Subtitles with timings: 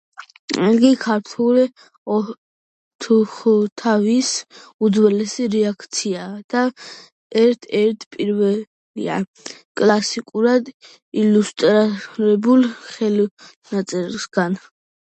[0.67, 1.65] იგი ქართული
[2.13, 4.31] ოთხთავის
[4.87, 6.65] უძველესი რედაქციაა და
[7.43, 9.19] ერთ-ერთი პირველია
[9.83, 10.73] კლასიკურად
[11.25, 14.61] ილუსტრირებულ ხელნაწერთაგან.